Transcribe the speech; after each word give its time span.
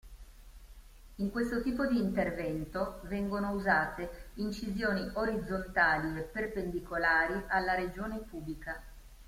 In 1.17 1.29
questo 1.29 1.61
tipo 1.61 1.85
di 1.85 1.99
intervento 1.99 3.01
vengono 3.03 3.51
usate 3.51 4.29
incisioni 4.37 5.07
orizzontali 5.13 6.17
e 6.17 6.23
perpendicolari 6.23 7.39
alla 7.49 7.75
regione 7.75 8.17
pubica. 8.27 8.81